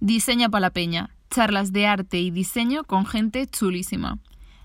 [0.00, 4.18] Diseña para la Peña, charlas de arte y diseño con gente chulísima.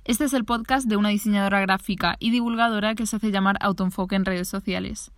[0.04, 4.18] Este es el podcast de una diseñadora gráfica y divulgadora que se hace llamar Autoenfoque
[4.18, 5.12] en redes sociales.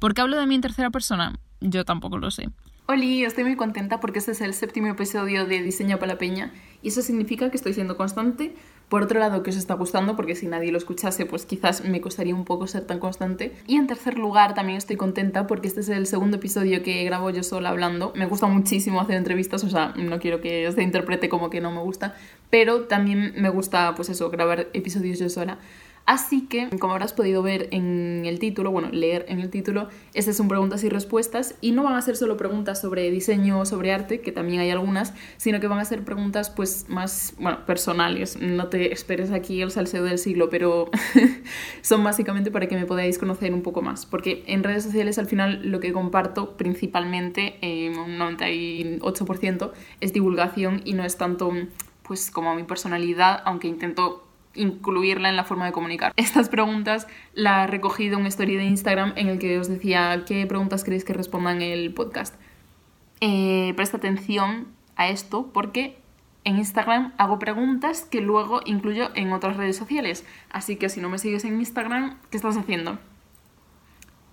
[0.00, 1.38] ¿Por qué hablo de mí en tercera persona?
[1.60, 2.48] Yo tampoco lo sé.
[2.86, 6.52] Hola, estoy muy contenta porque este es el séptimo episodio de Diseño para la Peña
[6.82, 8.56] y eso significa que estoy siendo constante.
[8.90, 12.00] Por otro lado, que os está gustando porque si nadie lo escuchase, pues quizás me
[12.00, 13.54] costaría un poco ser tan constante.
[13.68, 17.30] Y en tercer lugar, también estoy contenta porque este es el segundo episodio que grabo
[17.30, 18.12] yo sola hablando.
[18.16, 21.70] Me gusta muchísimo hacer entrevistas, o sea, no quiero que se interprete como que no
[21.70, 22.16] me gusta,
[22.50, 25.58] pero también me gusta, pues eso, grabar episodios yo sola.
[26.06, 30.36] Así que, como habrás podido ver en el título, bueno, leer en el título, estas
[30.36, 33.92] son preguntas y respuestas y no van a ser solo preguntas sobre diseño o sobre
[33.92, 38.38] arte, que también hay algunas, sino que van a ser preguntas pues más, bueno, personales.
[38.40, 40.90] No te esperes aquí el salseo del siglo, pero
[41.82, 45.26] son básicamente para que me podáis conocer un poco más, porque en redes sociales al
[45.26, 51.52] final lo que comparto principalmente, eh, un 98%, es divulgación y no es tanto
[52.02, 56.12] pues como mi personalidad, aunque intento incluirla en la forma de comunicar.
[56.16, 60.24] Estas preguntas las he recogido en una story de Instagram en el que os decía
[60.26, 62.34] qué preguntas queréis que responda en el podcast.
[63.20, 65.98] Eh, presta atención a esto porque
[66.44, 70.24] en Instagram hago preguntas que luego incluyo en otras redes sociales.
[70.50, 72.98] Así que si no me sigues en Instagram, ¿qué estás haciendo?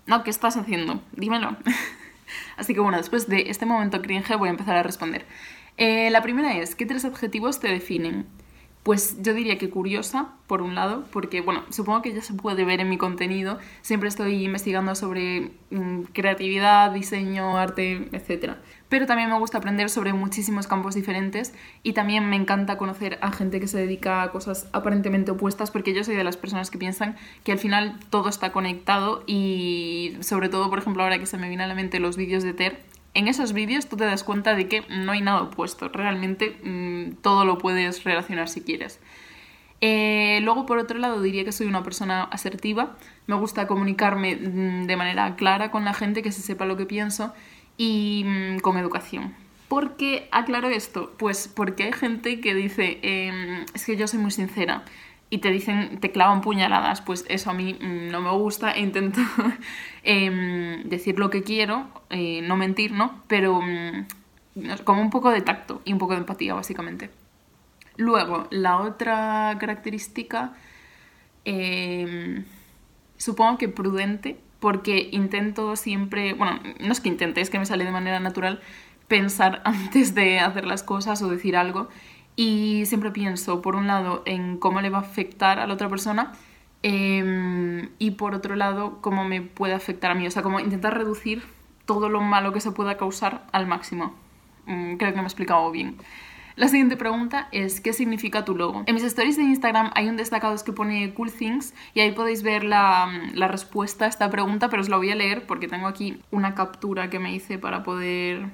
[0.05, 1.01] No, ¿qué estás haciendo?
[1.11, 1.57] Dímelo.
[2.57, 5.25] Así que bueno, después de este momento cringe voy a empezar a responder.
[5.77, 8.25] Eh, la primera es, ¿qué tres adjetivos te definen?
[8.87, 12.63] Pues yo diría que curiosa, por un lado, porque, bueno, supongo que ya se puede
[12.63, 13.59] ver en mi contenido.
[13.81, 18.53] Siempre estoy investigando sobre mm, creatividad, diseño, arte, etc.
[18.87, 23.33] Pero también me gusta aprender sobre muchísimos campos diferentes y también me encanta conocer a
[23.33, 26.77] gente que se dedica a cosas aparentemente opuestas, porque yo soy de las personas que
[26.77, 31.37] piensan que al final todo está conectado y sobre todo, por ejemplo, ahora que se
[31.37, 32.79] me viene a la mente los vídeos de Ter,
[33.17, 37.15] en esos vídeos tú te das cuenta de que no hay nada opuesto, realmente mm,
[37.23, 38.99] todo lo puedes relacionar si quieres.
[39.81, 42.95] Eh, luego, por otro lado, diría que soy una persona asertiva,
[43.25, 46.85] me gusta comunicarme mm, de manera clara con la gente, que se sepa lo que
[46.85, 47.33] pienso
[47.75, 49.33] y mm, con educación.
[49.67, 51.11] ¿Por qué aclaro esto?
[51.17, 54.85] Pues porque hay gente que dice, em, es que yo soy muy sincera
[55.29, 58.81] y te dicen, te clavan puñaladas, pues eso a mí mm, no me gusta e
[58.81, 59.19] intento
[60.03, 63.23] em, decir lo que quiero, eh, no mentir, ¿no?
[63.27, 64.05] Pero mm,
[64.83, 67.09] como un poco de tacto y un poco de empatía, básicamente.
[67.97, 70.53] Luego, la otra característica,
[71.45, 72.45] em,
[73.17, 77.85] supongo que prudente, porque intento siempre, bueno, no es que intente, es que me sale
[77.85, 78.61] de manera natural
[79.07, 81.89] pensar antes de hacer las cosas o decir algo
[82.37, 85.89] y siempre pienso, por un lado, en cómo le va a afectar a la otra
[85.89, 86.33] persona
[86.83, 90.27] em, y por otro lado, cómo me puede afectar a mí.
[90.27, 91.43] O sea, como intentar reducir
[91.85, 94.13] todo lo malo que se pueda causar al máximo.
[94.67, 95.97] Mm, creo que me he explicado bien.
[96.55, 98.83] La siguiente pregunta es ¿qué significa tu logo?
[98.85, 102.43] En mis stories de Instagram hay un destacado que pone Cool Things y ahí podéis
[102.43, 105.87] ver la, la, respuesta a esta pregunta, pero os la voy a leer porque tengo
[105.87, 108.49] aquí una captura que me hice para poder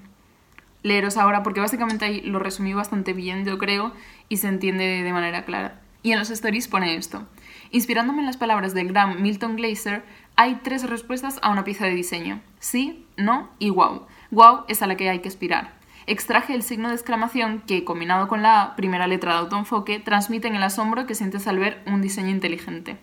[0.83, 3.93] leeros ahora porque básicamente ahí lo resumí bastante bien, yo creo,
[4.29, 5.81] y se entiende de manera clara.
[6.03, 7.25] Y en los stories pone esto.
[7.71, 10.03] Inspirándome en las palabras del gran Milton Glaser,
[10.35, 12.41] hay tres respuestas a una pieza de diseño.
[12.59, 14.05] Sí, no y wow.
[14.29, 15.73] Wow es a la que hay que aspirar.
[16.05, 20.63] Extraje el signo de exclamación que, combinado con la primera letra de autoenfoque, transmiten el
[20.63, 22.97] asombro que sientes al ver un diseño inteligente.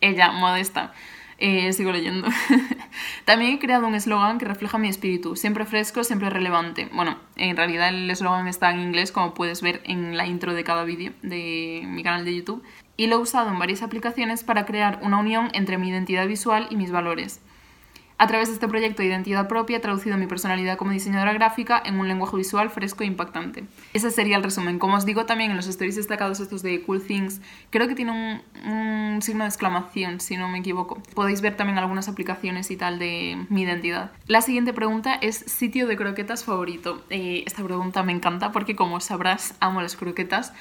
[0.00, 0.92] Ella, modesta.
[1.38, 2.28] Eh, sigo leyendo.
[3.24, 6.88] También he creado un eslogan que refleja mi espíritu, siempre fresco, siempre relevante.
[6.92, 10.64] Bueno, en realidad el eslogan está en inglés, como puedes ver en la intro de
[10.64, 12.62] cada vídeo de mi canal de YouTube.
[12.96, 16.68] Y lo he usado en varias aplicaciones para crear una unión entre mi identidad visual
[16.70, 17.40] y mis valores
[18.18, 21.82] a través de este proyecto de identidad propia he traducido mi personalidad como diseñadora gráfica
[21.84, 23.64] en un lenguaje visual fresco e impactante.
[23.92, 24.78] Ese sería el resumen.
[24.78, 27.40] Como os digo también en los stories destacados estos de Cool Things,
[27.70, 31.02] creo que tiene un, signo de exclamación, si no me equivoco.
[31.14, 34.12] Podéis ver también algunas aplicaciones y tal de mi identidad.
[34.26, 37.02] La siguiente pregunta es sitio de croquetas favorito.
[37.10, 40.52] Eh, esta pregunta me encanta porque como sabrás amo las croquetas.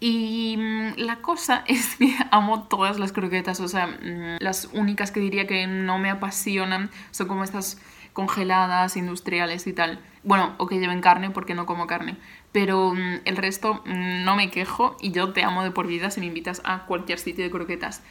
[0.00, 5.12] Y mm, la cosa es que amo todas las croquetas, o sea, mm, las únicas
[5.12, 7.78] que diría que no me apasionan son como estas
[8.14, 10.00] congeladas, industriales y tal.
[10.24, 12.16] Bueno, o que lleven carne porque no como carne.
[12.52, 16.20] Pero mm, el resto no me quejo y yo te amo de por vida si
[16.20, 18.02] me invitas a cualquier sitio de croquetas.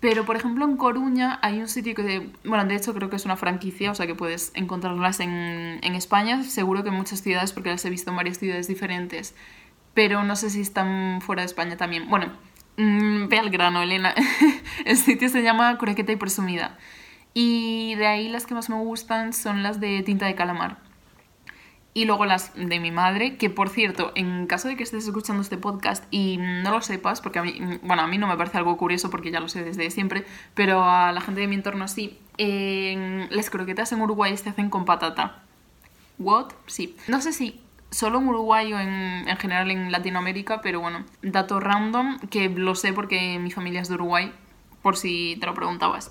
[0.00, 3.24] Pero, por ejemplo, en Coruña hay un sitio que, bueno, de hecho creo que es
[3.24, 5.30] una franquicia, o sea que puedes encontrarlas en,
[5.80, 9.36] en España, seguro que en muchas ciudades porque las he visto en varias ciudades diferentes
[9.94, 12.08] pero no sé si están fuera de España también.
[12.08, 12.32] Bueno,
[12.76, 14.14] mm, ve al grano, Elena.
[14.84, 16.78] el sitio se llama Croqueta y Presumida.
[17.34, 20.78] Y de ahí las que más me gustan son las de tinta de calamar.
[21.94, 25.42] y luego las de mi madre, que por cierto, en caso de que estés escuchando
[25.42, 28.56] este podcast y no lo sepas, porque a mí, bueno, a mí no me parece
[28.56, 30.24] algo curioso porque ya lo sé desde siempre,
[30.54, 34.86] pero a la gente de mi entorno sí, las croquetas en Uruguay se hacen con
[34.86, 35.42] patata.
[36.18, 36.52] ¿What?
[36.66, 36.96] Sí.
[37.08, 37.60] No sé si
[37.92, 42.74] solo en Uruguay o en, en general en Latinoamérica, pero bueno, dato random que lo
[42.74, 44.32] sé porque mi familia es de Uruguay,
[44.82, 46.10] por si te lo preguntabas.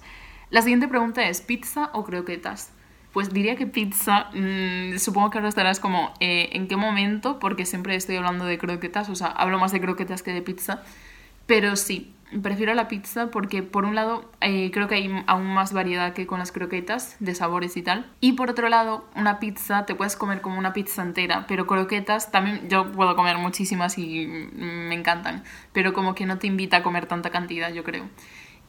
[0.50, 2.72] La siguiente pregunta es, ¿pizza o croquetas?
[3.14, 7.40] Pues diría que pizza, mm, supongo que ahora estarás como, eh, ¿en qué momento?
[7.40, 10.84] Porque siempre estoy hablando de croquetas, o sea, hablo más de croquetas que de pizza.
[11.46, 15.74] Pero sí, prefiero la pizza porque por un lado eh, creo que hay aún más
[15.74, 18.10] variedad que con las croquetas de sabores y tal.
[18.20, 22.32] Y por otro lado, una pizza te puedes comer como una pizza entera, pero croquetas
[22.32, 25.44] también yo puedo comer muchísimas y me encantan,
[25.74, 28.06] pero como que no te invita a comer tanta cantidad, yo creo.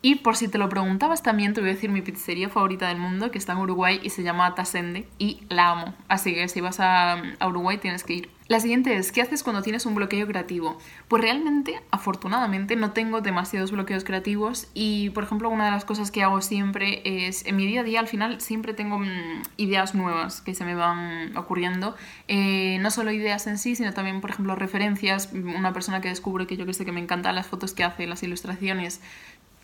[0.04, 2.99] Y por si te lo preguntabas también, te voy a decir mi pizzería favorita del
[2.99, 5.94] mundo, que está en Uruguay y se llama Tasende, y la amo.
[6.08, 8.31] Así que si vas a, Uruguay tienes que ir.
[8.49, 10.76] La siguiente es, ¿qué haces cuando tienes un bloqueo creativo?
[11.06, 16.10] Pues realmente, afortunadamente, no tengo demasiados bloqueos creativos y, por ejemplo, una de las cosas
[16.10, 19.94] que hago siempre es, en mi día a día, al final, siempre tengo mm, ideas
[19.94, 21.94] nuevas que se me van ocurriendo.
[22.26, 25.31] Eh, no solo ideas en sí, sino también, por ejemplo, referencias.
[25.32, 28.06] Una persona que descubre que yo que sé que me encantan las fotos que hace,
[28.06, 29.00] las ilustraciones,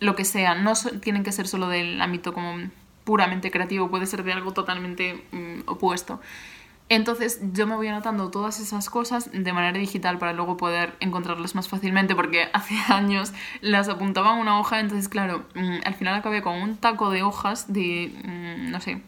[0.01, 2.59] lo que sea, no tienen que ser solo del ámbito como
[3.05, 6.21] puramente creativo, puede ser de algo totalmente mm, opuesto.
[6.91, 11.55] Entonces yo me voy anotando todas esas cosas de manera digital para luego poder encontrarlas
[11.55, 16.15] más fácilmente porque hace años las apuntaba en una hoja, entonces claro, mm, al final
[16.15, 19.03] acabé con un taco de hojas de, mm, no sé,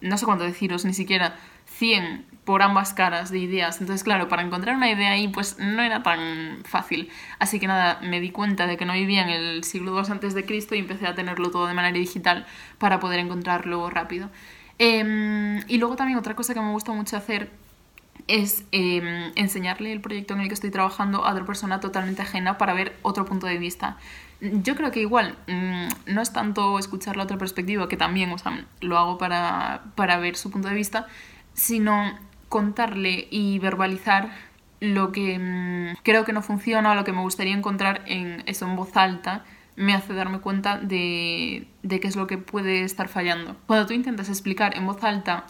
[0.00, 1.36] no sé cuánto deciros, ni siquiera
[1.66, 3.80] 100 por ambas caras de ideas.
[3.80, 7.10] Entonces, claro, para encontrar una idea ahí, pues no era tan fácil.
[7.40, 10.32] Así que nada, me di cuenta de que no vivía en el siglo II antes
[10.32, 12.46] de Cristo y empecé a tenerlo todo de manera digital
[12.78, 14.30] para poder encontrarlo rápido.
[14.78, 17.50] Em, y luego también otra cosa que me gusta mucho hacer
[18.28, 22.58] es em, enseñarle el proyecto en el que estoy trabajando a otra persona totalmente ajena
[22.58, 23.96] para ver otro punto de vista.
[24.40, 28.38] Yo creo que igual mm, no es tanto escuchar la otra perspectiva, que también, o
[28.38, 31.08] sea, lo hago para, para ver su punto de vista,
[31.54, 32.16] sino
[32.48, 34.30] contarle y verbalizar
[34.80, 38.66] lo que mm, creo que no funciona o lo que me gustaría encontrar en eso
[38.66, 39.44] en voz alta
[39.76, 43.56] me hace darme cuenta de, de qué es lo que puede estar fallando.
[43.66, 45.46] Cuando tú intentas explicar en voz alta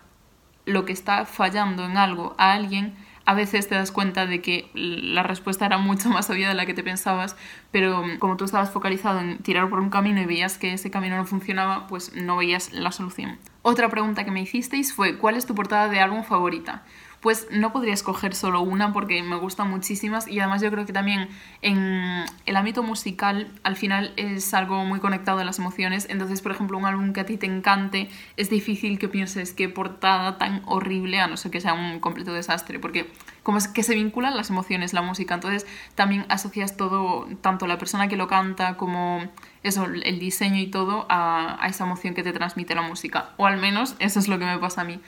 [0.64, 2.94] lo que está fallando en algo a alguien,
[3.26, 6.64] a veces te das cuenta de que la respuesta era mucho más obvia de la
[6.64, 7.36] que te pensabas,
[7.72, 10.90] pero mm, como tú estabas focalizado en tirar por un camino y veías que ese
[10.90, 13.38] camino no funcionaba, pues no veías la solución.
[13.62, 16.84] Otra pregunta que me hicisteis fue, ¿cuál es tu portada de álbum favorita?
[17.26, 20.92] Pues no podría escoger solo una porque me gustan muchísimas y además yo creo que
[20.92, 21.28] también
[21.60, 26.52] en el ámbito musical al final es algo muy conectado a las emociones, entonces por
[26.52, 30.62] ejemplo un álbum que a ti te encante es difícil que pienses qué portada tan
[30.66, 33.10] horrible a no ser que sea un completo desastre porque
[33.42, 37.76] como es que se vinculan las emociones, la música, entonces también asocias todo, tanto la
[37.76, 39.28] persona que lo canta como
[39.64, 43.56] eso, el diseño y todo a esa emoción que te transmite la música, o al
[43.56, 45.00] menos eso es lo que me pasa a mí.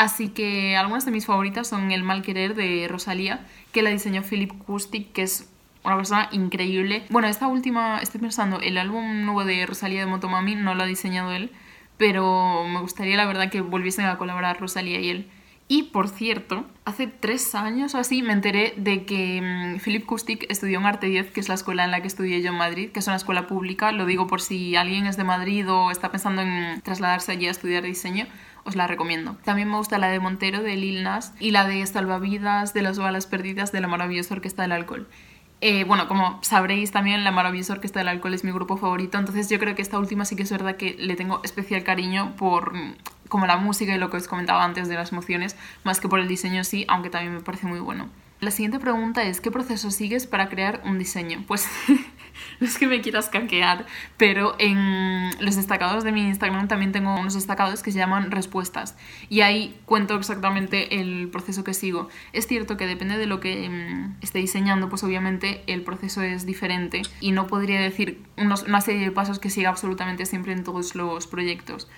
[0.00, 4.22] Así que algunas de mis favoritas son El mal querer de Rosalía, que la diseñó
[4.22, 5.50] Philip Kustik, que es
[5.84, 7.04] una persona increíble.
[7.10, 10.86] Bueno, esta última, estoy pensando, el álbum nuevo de Rosalía de Motomami no lo ha
[10.86, 11.50] diseñado él,
[11.98, 15.28] pero me gustaría la verdad que volviesen a colaborar Rosalía y él.
[15.68, 20.46] Y por cierto, hace tres años o así me enteré de que mm, Philip Kustik
[20.48, 22.90] estudió en Arte 10, que es la escuela en la que estudié yo en Madrid,
[22.90, 23.92] que es una escuela pública.
[23.92, 27.50] Lo digo por si alguien es de Madrid o está pensando en trasladarse allí a
[27.50, 28.26] estudiar diseño
[28.64, 29.36] os la recomiendo.
[29.44, 32.98] También me gusta la de Montero de Lil Nas y la de Salvavidas de las
[32.98, 35.08] balas perdidas de la maravillosa Orquesta del Alcohol.
[35.62, 39.50] Eh, bueno, como sabréis también, la maravillosa Orquesta del Alcohol es mi grupo favorito, entonces
[39.50, 42.72] yo creo que esta última sí que es verdad que le tengo especial cariño por
[43.28, 46.18] como la música y lo que os comentaba antes de las emociones, más que por
[46.18, 48.08] el diseño sí, aunque también me parece muy bueno.
[48.40, 51.44] La siguiente pregunta es, ¿qué proceso sigues para crear un diseño?
[51.46, 51.68] Pues
[52.60, 57.14] no es que me quieras caquear, pero en los destacados de mi Instagram también tengo
[57.14, 58.96] unos destacados que se llaman respuestas
[59.28, 62.08] y ahí cuento exactamente el proceso que sigo.
[62.32, 66.46] Es cierto que depende de lo que mm, esté diseñando, pues obviamente el proceso es
[66.46, 70.94] diferente y no podría decir una serie de pasos que siga absolutamente siempre en todos
[70.94, 71.88] los proyectos.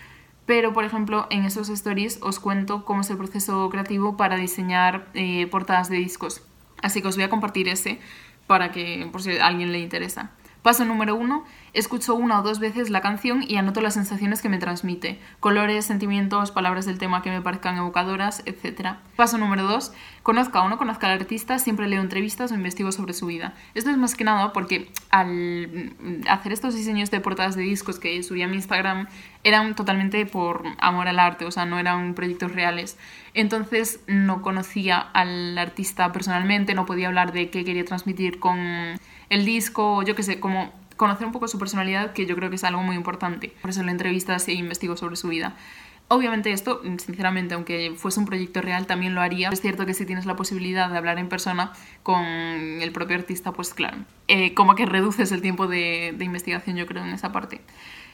[0.46, 5.08] Pero, por ejemplo, en esos stories os cuento cómo es el proceso creativo para diseñar
[5.14, 6.42] eh, portadas de discos.
[6.82, 8.00] Así que os voy a compartir ese
[8.52, 10.32] para que, por si a alguien le interesa.
[10.62, 14.50] Paso número uno, Escucho una o dos veces la canción y anoto las sensaciones que
[14.50, 18.96] me transmite, colores, sentimientos, palabras del tema que me parezcan evocadoras, etc.
[19.16, 23.14] Paso número dos, conozca o no conozca al artista, siempre leo entrevistas o investigo sobre
[23.14, 23.54] su vida.
[23.74, 25.94] Esto es más que nada porque al
[26.28, 29.08] hacer estos diseños de portadas de discos que subí a mi Instagram
[29.42, 32.98] eran totalmente por amor al arte, o sea, no eran proyectos reales.
[33.32, 38.58] Entonces no conocía al artista personalmente, no podía hablar de qué quería transmitir con
[39.32, 42.56] el disco, yo qué sé, como conocer un poco su personalidad, que yo creo que
[42.56, 43.54] es algo muy importante.
[43.62, 45.56] Por eso le entrevistas e investigo sobre su vida.
[46.08, 49.48] Obviamente esto, sinceramente, aunque fuese un proyecto real, también lo haría.
[49.48, 51.72] Es cierto que si tienes la posibilidad de hablar en persona
[52.02, 53.96] con el propio artista, pues claro,
[54.28, 57.62] eh, como que reduces el tiempo de, de investigación, yo creo, en esa parte.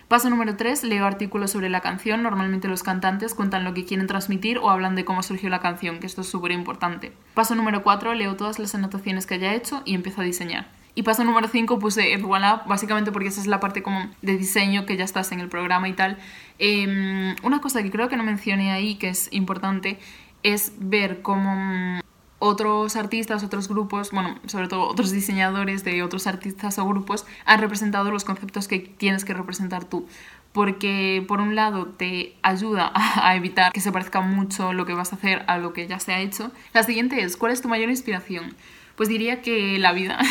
[0.06, 2.22] Paso número 3, leo artículos sobre la canción.
[2.22, 5.98] Normalmente los cantantes cuentan lo que quieren transmitir o hablan de cómo surgió la canción,
[5.98, 7.12] que esto es súper importante.
[7.34, 10.77] Paso número 4, leo todas las anotaciones que haya hecho y empiezo a diseñar.
[10.98, 14.84] Y paso número 5 puse voilà, básicamente porque esa es la parte como de diseño
[14.84, 16.18] que ya estás en el programa y tal.
[16.58, 20.00] Em, una cosa que creo que no mencioné ahí, que es importante,
[20.42, 22.00] es ver cómo
[22.40, 27.60] otros artistas, otros grupos, bueno, sobre todo otros diseñadores de otros artistas o grupos han
[27.60, 30.08] representado los conceptos que tienes que representar tú.
[30.50, 32.90] Porque por un lado te ayuda
[33.22, 36.00] a evitar que se parezca mucho lo que vas a hacer a lo que ya
[36.00, 36.50] se ha hecho.
[36.74, 38.56] La siguiente es, ¿cuál es tu mayor inspiración?
[38.96, 40.18] Pues diría que la vida.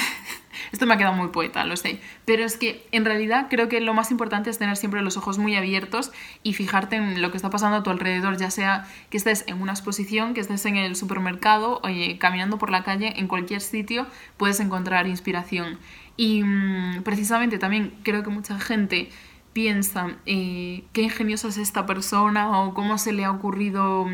[0.72, 2.00] Esto me ha quedado muy poeta, lo sé.
[2.26, 5.38] Pero es que en realidad creo que lo más importante es tener siempre los ojos
[5.38, 6.12] muy abiertos
[6.44, 9.62] y fijarte en lo que está pasando a tu alrededor, ya sea que estés en
[9.62, 14.08] una exposición, que estés en el supermercado, oye, caminando por la calle, en cualquier sitio
[14.38, 15.80] puedes encontrar inspiración.
[16.16, 19.10] Y mm, precisamente también creo que mucha gente
[19.54, 24.06] piensa eh, qué ingeniosa es esta persona o cómo se le ha ocurrido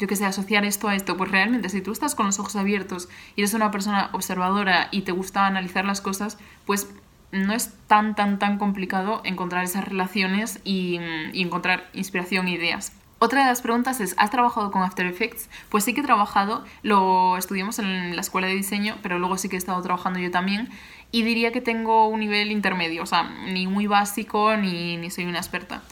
[0.00, 2.56] yo que sé, asociar esto a esto, pues realmente si tú estás con los ojos
[2.56, 6.88] abiertos y eres una persona observadora y te gusta analizar las cosas, pues
[7.32, 10.98] no es tan, tan, tan complicado encontrar esas relaciones y,
[11.34, 12.92] encontrar inspiración e ideas.
[13.18, 15.50] Otra de las preguntas es, ¿has trabajado con After Effects?
[15.68, 19.50] Pues sí que he trabajado, lo estudiamos en la escuela de diseño, pero luego sí
[19.50, 20.70] que he estado trabajando yo también
[21.12, 25.26] y diría que tengo un nivel intermedio, o sea, ni muy básico ni, ni soy
[25.26, 25.82] una experta.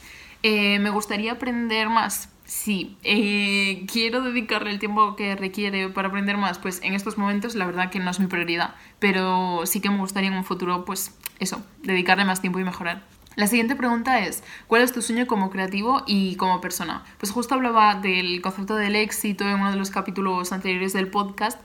[0.42, 6.38] Eh, me gustaría aprender más, Sí, eh, quiero dedicarle el tiempo que requiere para aprender
[6.38, 9.90] más, pues en estos momentos la verdad que no es mi prioridad, pero sí que
[9.90, 13.02] me gustaría en un futuro, pues eso, dedicarle más tiempo y mejorar.
[13.36, 17.04] La siguiente pregunta es, ¿cuál es tu sueño como creativo y como persona?
[17.18, 21.60] Pues justo hablaba del concepto del éxito en uno de los capítulos anteriores del podcast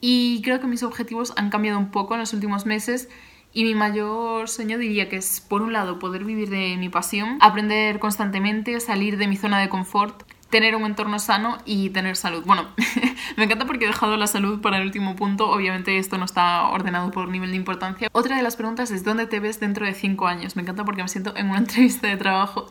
[0.00, 3.10] y creo que mis objetivos han cambiado un poco en los últimos meses
[3.54, 7.38] y mi mayor sueño diría que es, por un lado, poder vivir de mi pasión,
[7.40, 12.42] aprender constantemente, salir de mi zona de confort, tener un entorno sano y tener salud.
[12.44, 12.66] Bueno,
[13.36, 15.48] me encanta porque he dejado la salud para el último punto.
[15.48, 18.08] Obviamente esto no está ordenado por nivel de importancia.
[18.12, 20.56] Otra de las preguntas es ¿dónde te ves dentro de cinco años?
[20.56, 22.66] Me encanta porque me siento en una entrevista de trabajo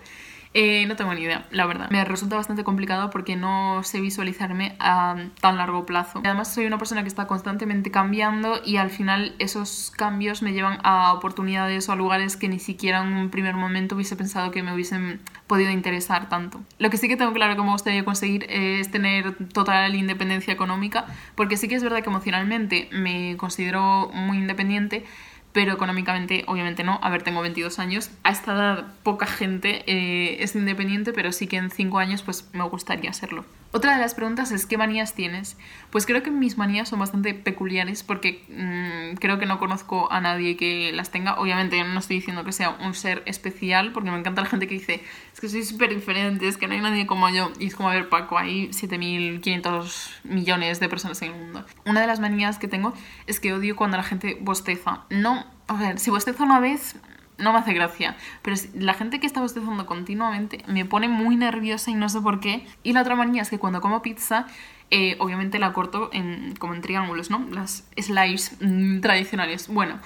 [0.54, 1.90] eh, no tengo ni idea, la verdad.
[1.90, 6.22] Me resulta bastante complicado porque no sé visualizarme a tan largo plazo.
[6.24, 10.80] Además, soy una persona que está constantemente cambiando y al final esos cambios me llevan
[10.84, 14.62] a oportunidades o a lugares que ni siquiera en un primer momento hubiese pensado que
[14.62, 16.62] me hubiesen podido interesar tanto.
[16.78, 21.06] Lo que sí que tengo claro que me gustaría conseguir es tener total independencia económica,
[21.36, 25.06] porque sí que es verdad que emocionalmente me considero muy independiente,
[25.54, 27.00] pero económicamente obviamente no.
[27.02, 28.10] A ver, tengo 22 años.
[28.24, 32.50] A esta edad poca gente eh, es independiente, pero sí que en 5 años pues
[32.54, 33.46] me gustaría serlo.
[33.76, 35.58] Otra de las preguntas es ¿qué manías tienes?
[35.90, 40.22] Pues creo que mis manías son bastante peculiares porque mm, creo que no conozco a
[40.22, 41.40] nadie que las tenga.
[41.40, 44.76] Obviamente no estoy diciendo que sea un ser especial porque me encanta la gente que
[44.76, 45.02] dice
[45.34, 47.52] es que soy súper diferente, es que no hay nadie como yo.
[47.58, 51.66] Y es como, a ver Paco, hay 7.500 millones de personas en el mundo.
[51.86, 52.94] Una de las manías que tengo
[53.26, 55.02] es que odio cuando la gente bosteza.
[55.10, 56.96] No, a ver, si bosteza una vez
[57.38, 58.16] no me hace gracia.
[58.42, 62.40] Pero la gente que está bostezando continuamente me pone muy nerviosa y no sé por
[62.40, 62.66] qué.
[62.84, 64.48] Y la otra manía es que cuando como pizza,
[64.92, 67.46] eh, obviamente la corto en, como en triángulos, ¿no?
[67.52, 69.68] Las slices mm, tradicionales.
[69.68, 70.00] Bueno,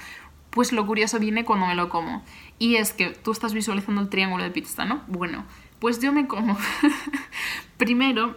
[0.49, 2.23] pues lo curioso viene cuando me lo como.
[2.59, 5.01] Y es que tú estás visualizando el triángulo de pizza, ¿no?
[5.07, 5.45] Bueno,
[5.79, 6.57] pues yo me como
[7.77, 8.35] primero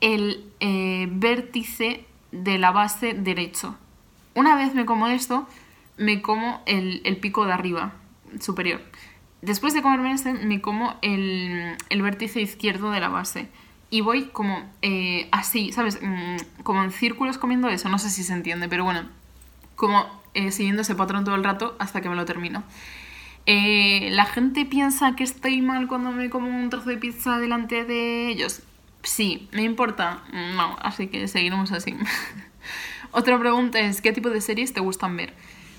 [0.00, 3.76] el eh, vértice de la base derecho.
[4.34, 5.48] Una vez me como esto,
[5.96, 7.94] me como el, el pico de arriba,
[8.40, 8.80] superior.
[9.42, 13.48] Después de comerme este, me como el, el vértice izquierdo de la base.
[13.90, 16.00] Y voy como eh, así, ¿sabes?
[16.02, 17.88] Mm, como en círculos comiendo eso.
[17.88, 19.08] No sé si se entiende, pero bueno.
[19.76, 22.64] Como eh, siguiendo ese patrón todo el rato hasta que me lo termino.
[23.46, 27.84] Eh, ¿La gente piensa que estoy mal cuando me como un trozo de pizza delante
[27.84, 28.62] de ellos?
[29.02, 30.24] Sí, ¿me importa?
[30.32, 31.94] No, así que seguiremos así.
[33.12, 35.32] Otra pregunta es, ¿qué tipo de series te gustan ver?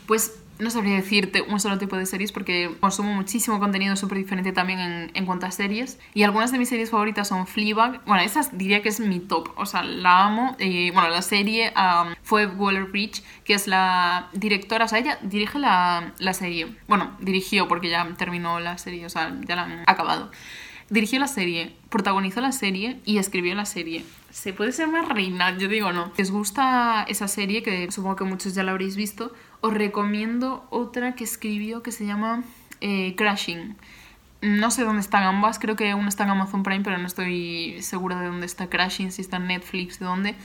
[0.06, 4.52] Pues no sabría decirte un solo tipo de series porque consumo muchísimo contenido súper diferente
[4.52, 6.00] también en, en cuanto a series.
[6.14, 8.04] Y algunas de mis series favoritas son Fleabag.
[8.06, 9.50] Bueno, esas diría que es mi top.
[9.56, 10.56] O sea, la amo.
[10.60, 11.74] Eh, bueno, la serie
[12.24, 14.86] fue Waller-Bridge, que es la directora.
[14.86, 16.68] O sea, ella dirige la, la serie.
[16.88, 19.06] Bueno, dirigió porque ya terminó la serie.
[19.06, 20.32] O sea, ya la han acabado.
[20.90, 24.06] Dirigió la serie, protagonizó la serie y escribió la serie.
[24.30, 25.58] ¿Se puede ser más reina?
[25.58, 26.14] Yo digo no.
[26.18, 31.16] Os gusta esa serie, que supongo que muchos ya la habréis visto, os recomiendo otra
[31.16, 32.44] que escribió que se llama
[32.82, 33.76] eh, Crashing.
[34.42, 37.82] No sé dónde están ambas, creo que una está en Amazon Prime, pero no estoy
[37.82, 40.36] segura de dónde está Crashing, si está en Netflix, de dónde.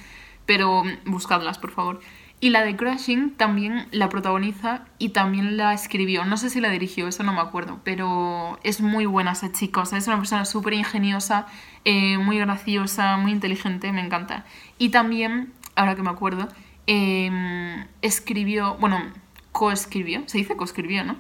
[0.47, 2.00] Pero buscadlas, por favor.
[2.42, 6.25] Y la de Crashing también la protagoniza y también la escribió.
[6.25, 9.83] No sé si la dirigió, eso no me acuerdo, pero es muy buena esa chica.
[9.83, 11.47] O sea, es una persona súper ingeniosa,
[11.85, 14.45] eh, muy graciosa, muy inteligente, me encanta.
[14.76, 16.49] Y también, ahora que me acuerdo,
[16.87, 19.01] eh, escribió, bueno,
[19.53, 21.17] coescribió, se dice coescribió, ¿no?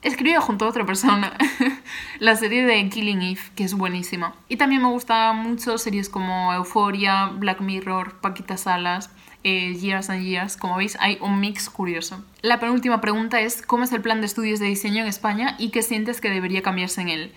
[0.00, 1.36] Escribió junto a otra persona
[2.20, 4.34] la serie de Killing Eve, que es buenísima.
[4.48, 9.10] Y también me gusta mucho series como Euphoria, Black Mirror, Paquita Salas
[9.42, 10.56] eh, Years and Years.
[10.56, 12.22] Como veis, hay un mix curioso.
[12.42, 15.70] La penúltima pregunta es, ¿cómo es el plan de estudios de diseño en España y
[15.70, 17.32] qué sientes que debería cambiarse en él?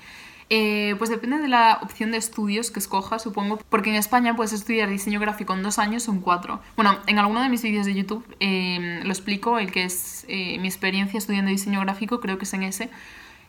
[0.53, 4.51] Eh, pues depende de la opción de estudios que escojas, supongo, porque en España puedes
[4.51, 6.59] estudiar diseño gráfico en dos años o en cuatro.
[6.75, 10.59] Bueno, en alguno de mis vídeos de YouTube eh, lo explico, el que es eh,
[10.59, 12.89] mi experiencia estudiando diseño gráfico, creo que es en ese.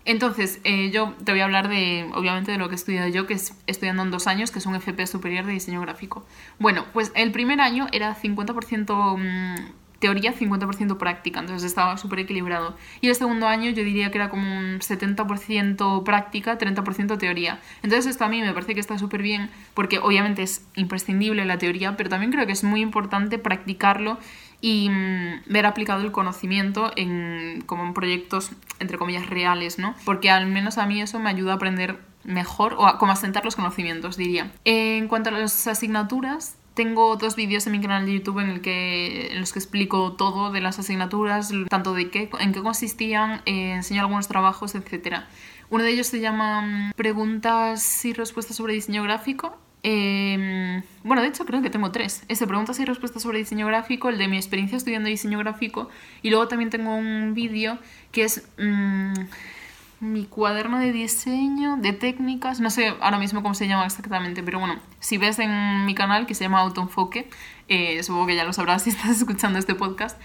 [0.05, 3.27] Entonces, eh, yo te voy a hablar de, obviamente, de lo que he estudiado yo,
[3.27, 6.25] que es estudiando en dos años, que es un FP superior de diseño gráfico.
[6.61, 12.77] Bueno, pues el primer año era 50% mm, teoría, 50% práctica, entonces estaba súper equilibrado.
[13.01, 17.61] Y el segundo año yo diría que era como un 70% práctica, 30% teoría.
[17.85, 21.57] Entonces esto a mí me parece que está súper bien, porque obviamente es imprescindible la
[21.57, 24.19] teoría, pero también creo que es muy importante practicarlo
[24.61, 29.95] y mm, ver aplicado el conocimiento en, como en proyectos, entre comillas, reales, ¿no?
[30.05, 33.17] Porque al menos a mí eso me ayuda a aprender mejor o a, como a
[33.17, 34.51] sentar los conocimientos, diría.
[34.65, 38.49] En cuanto a las asignaturas, tengo dos vídeos en mi canal de YouTube en,
[39.41, 44.01] los que explico todo de las asignaturas, tanto de qué, en qué consistían, eh, enseño
[44.03, 45.25] algunos trabajos, etc.
[45.71, 51.29] Uno de ellos se llama mm, Preguntas y respuestas sobre diseño gráfico eh, bueno, de
[51.29, 52.23] hecho creo que tengo tres.
[52.29, 55.89] Ese preguntas y respuestas sobre diseño gráfico, el de mi experiencia estudiando diseño gráfico
[56.23, 57.79] y luego también tengo un vídeo
[58.13, 59.13] que es mmm,
[60.03, 64.59] mi cuaderno de diseño, de técnicas, no sé ahora mismo cómo se llama exactamente, pero
[64.59, 67.31] bueno, si ves en mi canal que se llama Autoenfoque,
[67.69, 70.21] eh, supongo que ya lo sabrás si estás escuchando este podcast,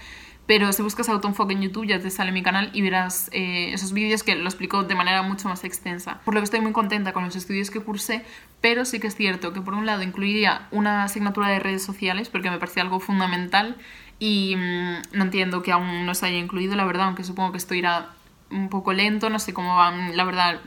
[0.46, 3.92] pero si buscas autoenfoque en YouTube ya te sale mi canal y verás eh, esos
[3.92, 6.22] vídeos que lo explico de manera mucho más extensa.
[6.24, 8.24] Por lo que estoy muy contenta con los estudios que cursé,
[8.60, 12.30] pero sí que es cierto que por un lado incluiría una asignatura de redes sociales
[12.30, 13.76] porque me parecía algo fundamental
[14.18, 17.58] y mmm, no entiendo que aún no se haya incluido, la verdad, aunque supongo que
[17.58, 18.10] esto irá
[18.50, 20.60] un poco lento, no sé cómo van, la verdad,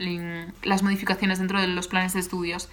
[0.63, 2.69] las modificaciones dentro de los planes de estudios,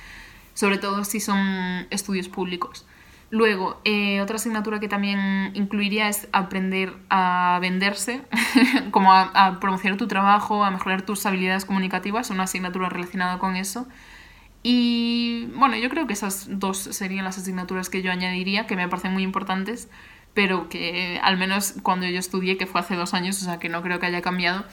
[0.54, 2.86] sobre todo si son estudios públicos.
[3.30, 8.22] Luego, eh, otra asignatura que también incluiría es aprender a venderse,
[8.90, 13.56] como a, a, promocionar tu trabajo, a mejorar tus habilidades comunicativas, una asignatura relacionada con
[13.56, 13.86] eso.
[14.62, 18.88] Y bueno, yo creo que esas dos serían las asignaturas que yo añadiría, que me
[18.88, 19.88] parecen muy importantes,
[20.34, 23.68] pero que al menos cuando yo estudié, que fue hace dos años, o sea que
[23.68, 24.64] no creo que haya cambiado,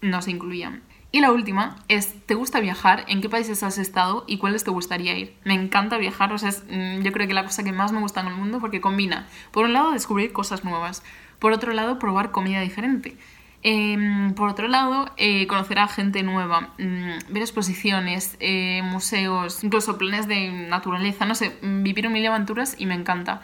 [0.00, 0.82] no se incluían.
[1.12, 3.04] Y la última es, ¿te gusta viajar?
[3.08, 5.34] ¿En qué países has estado y cuáles te gustaría ir?
[5.44, 8.00] Me encanta viajar, o sea, es, mm, yo creo que la cosa que más me
[8.00, 11.02] gusta en el mundo porque combina, por un lado, descubrir cosas nuevas,
[11.40, 13.16] por otro lado, probar comida diferente.
[13.62, 19.98] Eh, por otro lado, eh, conocer a gente nueva, mmm, ver exposiciones, eh, museos, incluso
[19.98, 23.42] planes de naturaleza, no sé, mm, vivir mil aventuras y me encanta.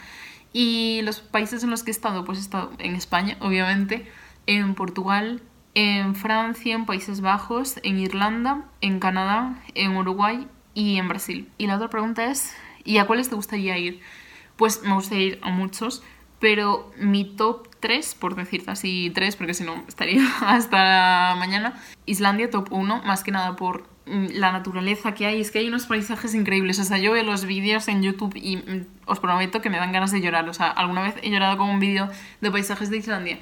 [0.52, 4.10] Y los países en los que he estado, pues he estado en España, obviamente,
[4.46, 5.42] en Portugal,
[5.76, 11.50] en Francia, en Países Bajos, en Irlanda, en Canadá, en Uruguay y en Brasil.
[11.58, 14.00] Y la otra pregunta es, ¿y a cuáles te gustaría ir?
[14.56, 16.02] Pues me gustaría ir a muchos,
[16.40, 22.48] pero mi top 3, por decirte así 3, porque si no estaría hasta mañana, Islandia
[22.48, 25.84] top 1, más que nada por mm, la naturaleza que hay, es que hay unos
[25.84, 29.68] paisajes increíbles, o sea, yo veo los vídeos en YouTube y mm, os prometo que
[29.68, 32.08] me dan ganas de llorar, o sea, alguna vez he llorado con un vídeo
[32.40, 33.38] de paisajes de Islandia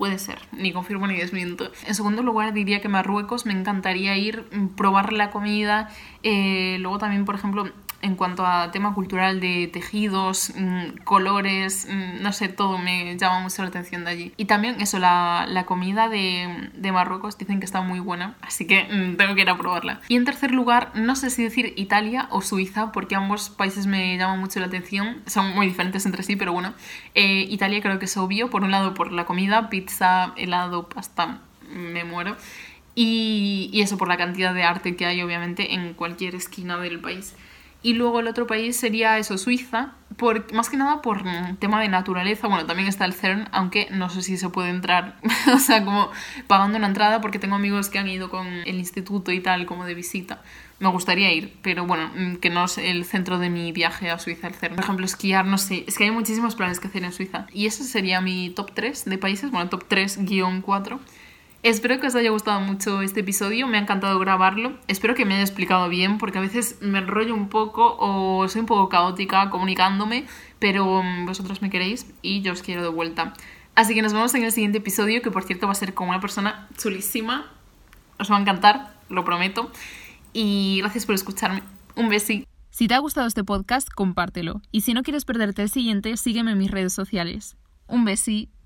[0.00, 1.70] Puede ser, ni confirmo ni desmiento.
[1.86, 5.90] En segundo lugar, diría que Marruecos me encantaría ir, probar la comida.
[6.22, 7.68] Eh, luego también, por ejemplo,
[8.02, 13.40] en cuanto a tema cultural de tejidos, mm, colores, mm, no sé, todo me llama
[13.40, 14.32] mucho la atención de allí.
[14.36, 18.66] Y también eso, la, la comida de, de, Marruecos dicen que está muy buena, así
[18.66, 20.00] que mm, tengo que ir a probarla.
[20.08, 24.16] Y en tercer lugar, no sé si decir Italia o Suiza, porque ambos países me
[24.16, 26.74] llaman mucho la atención, son muy diferentes entre sí, pero bueno.
[27.14, 31.40] Eh, Italia creo que es obvio, por un lado por la comida, pizza, helado, pasta,
[31.70, 32.36] me muero.
[32.94, 37.00] Y, y, eso por la cantidad de arte que hay, obviamente, en cualquier esquina del
[37.00, 37.34] país.
[37.82, 41.22] Y luego el otro país sería eso, Suiza, por, más que nada por
[41.58, 42.46] tema de naturaleza.
[42.46, 45.16] Bueno, también está el CERN, aunque no sé si se puede entrar,
[45.54, 46.10] o sea, como
[46.46, 49.86] pagando una entrada, porque tengo amigos que han ido con el instituto y tal, como
[49.86, 50.42] de visita.
[50.78, 54.48] Me gustaría ir, pero bueno, que no es el centro de mi viaje a Suiza,
[54.48, 54.76] el CERN.
[54.76, 57.46] Por ejemplo, esquiar, no sé, es que hay muchísimos planes que hacer en Suiza.
[57.52, 60.98] Y ese sería mi top 3 de países, bueno, top 3-4.
[61.62, 64.78] Espero que os haya gustado mucho este episodio, me ha encantado grabarlo.
[64.88, 68.62] Espero que me haya explicado bien, porque a veces me enrollo un poco o soy
[68.62, 70.24] un poco caótica comunicándome,
[70.58, 73.34] pero mm, vosotros me queréis y yo os quiero de vuelta.
[73.74, 76.08] Así que nos vemos en el siguiente episodio, que por cierto va a ser con
[76.08, 77.50] una persona chulísima.
[78.18, 79.70] Os va a encantar, lo prometo.
[80.32, 81.62] Y gracias por escucharme.
[81.94, 82.48] Un besito.
[82.70, 84.62] Si te ha gustado este podcast, compártelo.
[84.72, 87.56] Y si no quieres perderte el siguiente, sígueme en mis redes sociales.
[87.86, 88.59] Un besito.